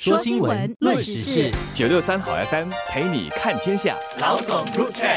[0.00, 3.96] 说新闻，论时事，九六三好 FM 陪你看天下。
[4.20, 5.08] 老总入场。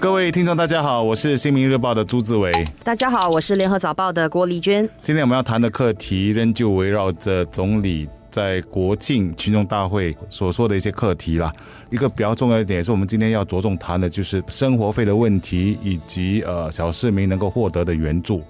[0.00, 2.50] 各位听众，大家好，我是新民日报的朱志伟。
[2.82, 4.88] 大家好，我是联合早报的郭丽娟。
[5.00, 11.52] 今天我们要谈的课题，仍旧围绕着总理在国庆群众大会所说的一些课题啦。
[11.88, 18.42] 一个比较重要一点，也是我们今天要着重谈的，就是生活费的问题，以及呃小市民能够获得的援助。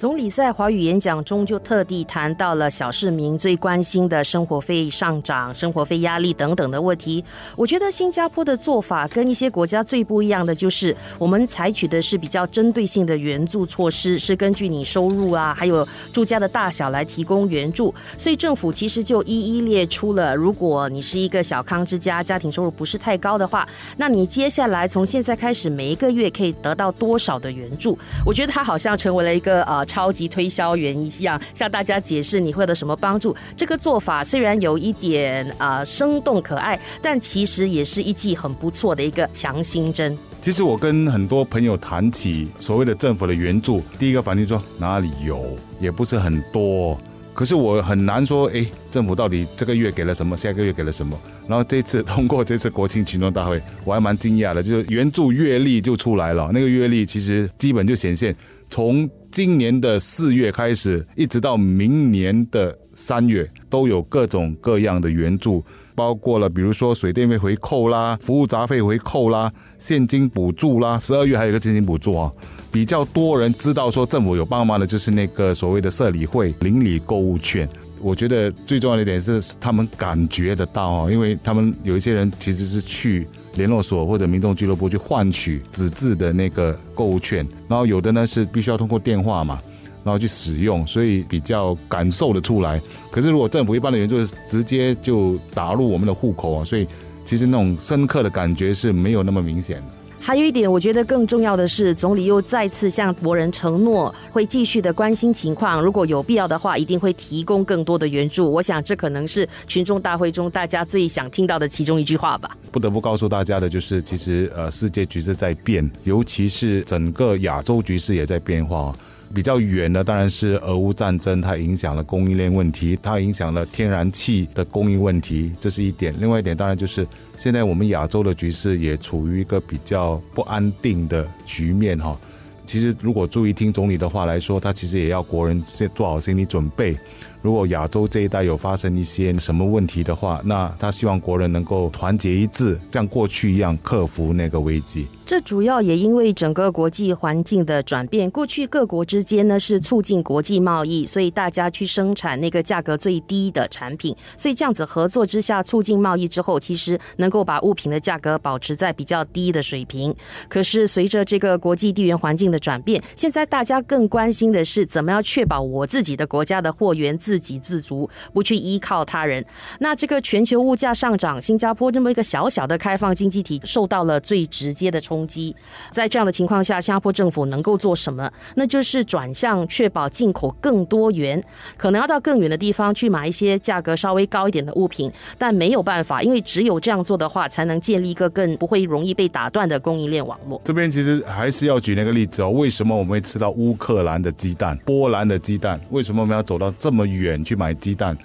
[0.00, 7.22] 总理在华语演讲中就特地谈到了小市民最关心的生活费上涨、生活费压力等等的问题。
[7.54, 17.94] 我觉得新加坡的做法跟一些国家最不一样的就是，我们采取的是比较针对性的援助措施，是根据你收入啊，还有住家的大小来提供援助。
[18.16, 27.98] 所以政府其实就一一列出了，如果你是一个小康之家，家庭收入不是太高的话，那你接下来从现在开始每一个月可以得到多少的援助？
[28.24, 29.86] 我觉得它好像成为了一个呃。
[29.90, 33.34] 超级推销员一样向大家解释你会得什么帮助。
[33.56, 40.16] 这个做法虽然有一点啊生动可爱，但其实也是一剂很不错的一个强心针。
[40.40, 46.96] 其实我跟很多朋友谈起所谓的政府的援助，第一个反应说哪里有，也不是很多。
[47.34, 51.18] 可是我很难说，哎，政府到底这个月给了什么，下个月给了什么？
[51.48, 56.50] 然后这次通过这次国庆群众大会，我还蛮惊讶的，就是援助月历就出来了。
[56.52, 58.34] 那个月历其实基本就显现，
[58.68, 65.62] 从今年的四月开始，一直到明年的三月，都有各种各样的援助，
[65.94, 72.32] 包括了比如说水电费回扣啦，服务杂费回扣啦，现金补助啦，十二月还有一个现金补助啊。
[72.72, 77.68] 比较多人知道说政府有帮忙的，就是那个所谓的社理会邻里购物券。
[78.00, 89.60] 我觉得最重要的一点是他们感觉得到啊，因为他们有一些人其实是去联络所或者民众俱乐部去换取纸质的那个购物券，然后有的呢是必须要通过电话嘛，
[90.04, 92.80] 然后去使用，所以比较感受的出来。
[93.10, 96.86] 可是如果政府一般的援助是直接就打入我们的户口啊，所以
[97.24, 99.99] 其实那种深刻的感觉是没有那么明显的。
[100.22, 108.52] 还有一点，我觉得更重要的是，总理又再次向国人承诺，会继续的关心情况，如果有必要的话，一定会提供更多的援助。
[108.52, 112.56] 我想，这可能是群众大会中大家最想听到的其中一句话吧。
[112.70, 118.94] 不得不告诉大家的就是，其实呃，世界局势在变，尤其是整个亚洲局势也在变化。
[119.32, 126.12] 比较远的当然是俄乌战争，它影响了供应链问题，它影响了天然气的供应问题，这是一点。
[126.18, 132.18] 另外一点当然就是现在我们亚洲的局势也处于一个比较不安定的局面哈。
[132.66, 136.96] 其实如果注意听总理的话来说，他其实也要国人先做好心理准备。
[137.42, 145.06] 如果亚洲这一带有发生一些什么问题的话，那他希望国人能够团结一致，像过去一样克服那个危机。
[145.30, 160.12] 这主要也因为整个国际环境的转变，过去各国之间呢是促进国际贸易，所以大家去生产那个价格最低的产品，所以这样子合作之下促进贸易之后，其实能够把物品的价格保持在比较低的水平。
[160.48, 169.46] 可是随着这个国际地缘环境的转变，现在大家更关心的是怎么样确保我自己的国家的货源自给自足，不去依靠他人。
[169.78, 175.54] 那这个全球物价上涨，新加坡这么一个小小的开放经济体受到了最直接的冲攻击。
[175.90, 178.30] 在这样的情况下，新加坡政府能够做什么？
[178.54, 181.42] 那就是转向确保进口更多元，
[181.76, 190.60] 可能要到更远的地方去买一些价格稍微高一点的物品，但没有办法，因为只有这样做的话，才能建立一个更不会容易被打断的供应链网络。
[190.64, 195.78] 这边其实还是要举那个例子哦，为什么我们会吃到乌克兰的鸡蛋、波兰的鸡蛋？
[195.90, 197.60] 为什么我们要走到这么远去？
[197.60, 198.16] 买鸡蛋，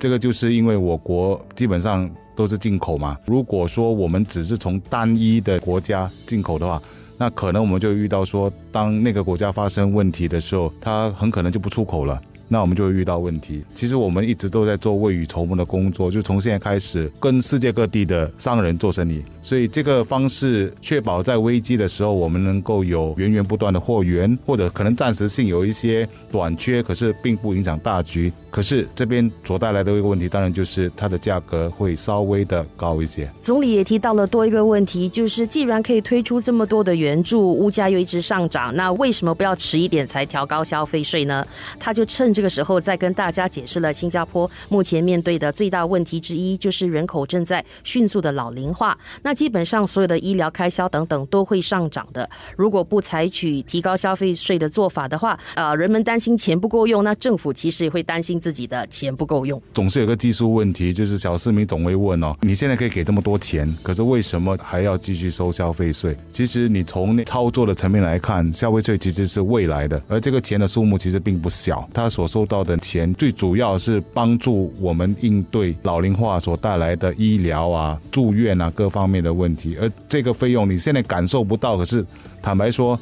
[0.00, 3.18] 这个就是因为我国基本上都是进口嘛。
[3.26, 6.82] 如果说我们只是从单一的国家进口的话，
[7.18, 12.18] 那可能我们就遇到说，当那个国家发生问题的时候，它很可能就不出口了。
[12.52, 13.62] 那我们就会遇到问题。
[13.76, 19.22] 其实我们一直都在做未雨绸缪的工作，就从现在开始跟世界各地的商人做生意。
[19.40, 28.32] 所以这个方式确保在危机的时候，我们能够有源源不断的货源，或者可能暂时性有一些短缺，可是并不影响大局。
[28.50, 33.30] 可是这边所带来的一个问题，当然就是它的价格会稍微的高一些。
[33.40, 41.46] 总理也提到了多一个问题，就是既然可以推出这么多的援助，物价又一直上涨，那为什么不要迟一点才调高消费税呢？
[41.78, 48.96] 他就趁着这个时候再跟大家解释了新加坡目前面对的最大问题之一，就是人口正在迅速的老龄化。
[49.22, 52.26] 那基本上所有的医疗开销等等都会上涨的。
[52.56, 58.40] 如果不采取提高消费税的做法的话，呃，人们担心钱不够用，那政府其实也会担心。
[58.40, 59.60] 自己的钱不够用。
[59.74, 66.16] 总是有个技术问题，就是小市民总会问哦，你现在可以给这么多钱，可是为什么还要继续收消费税？
[66.32, 82.06] 其实你从那操作的层面来看，消费税其实是未来的，而这个钱的数目其实并不小，它所收到的钱最主要是帮助我们应对老龄化所带来的医疗啊、住院啊各方面的问题，而这个费用你现在感受不到，可是
[82.40, 82.96] 坦白说。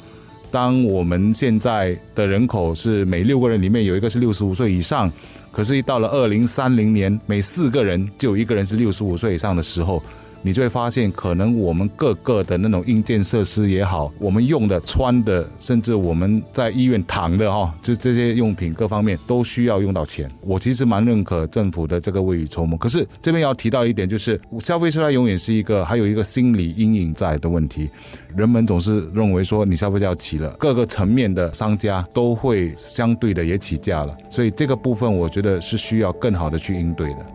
[0.51, 5.07] 当我们现在的人口是每六个人里面有一个是六十五岁以上，
[5.51, 10.01] 可是，一到了二零三零年，每四个人就有一个人是六十五岁以上的时候。
[10.41, 20.29] 你就会发现，可能我们各个的那种硬件设施也好，我们用的、穿的，甚至我们在医院躺的哈，就这些用品各方面都需要用到钱。
[20.41, 22.77] 我其实蛮认可政府的这个未雨绸缪。
[22.77, 27.89] 可是这边要提到一点，就是消费者它永远是一个还有一个心理阴影在的问题。
[28.35, 34.15] 人们总是认为说，你消费者要起了，各个层面的商家都会相对的也起价了。
[34.29, 37.25] 所以这个部分，我觉得是需要更好的去应对的。